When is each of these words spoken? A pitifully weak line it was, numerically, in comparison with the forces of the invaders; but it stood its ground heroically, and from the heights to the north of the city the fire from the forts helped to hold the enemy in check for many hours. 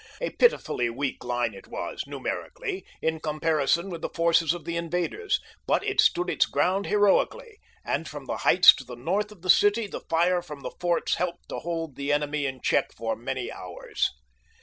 A 0.19 0.31
pitifully 0.31 0.89
weak 0.89 1.23
line 1.23 1.53
it 1.53 1.67
was, 1.67 2.05
numerically, 2.07 2.83
in 3.03 3.19
comparison 3.19 3.87
with 3.91 4.01
the 4.01 4.09
forces 4.09 4.51
of 4.51 4.65
the 4.65 4.75
invaders; 4.75 5.39
but 5.67 5.83
it 5.83 6.01
stood 6.01 6.27
its 6.27 6.47
ground 6.47 6.87
heroically, 6.87 7.59
and 7.85 8.07
from 8.09 8.25
the 8.25 8.37
heights 8.37 8.73
to 8.77 8.83
the 8.83 8.95
north 8.95 9.31
of 9.31 9.43
the 9.43 9.49
city 9.51 9.85
the 9.85 10.01
fire 10.09 10.41
from 10.41 10.61
the 10.61 10.73
forts 10.79 11.17
helped 11.17 11.49
to 11.49 11.59
hold 11.59 11.97
the 11.97 12.11
enemy 12.11 12.47
in 12.47 12.61
check 12.61 12.91
for 12.97 13.15
many 13.15 13.51
hours. 13.51 14.09